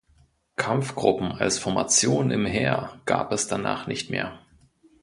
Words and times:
Kampfgruppen 0.55 1.31
als 1.33 1.59
Formation 1.59 2.31
im 2.31 2.47
Heer 2.47 2.99
gab 3.05 3.31
es 3.31 3.45
danach 3.45 3.85
nicht 3.85 4.09
mehr. 4.09 4.39